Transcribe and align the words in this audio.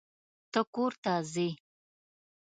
ته 0.51 0.61
کور 0.73 0.91
ته 1.03 1.13
ځې. 1.33 1.49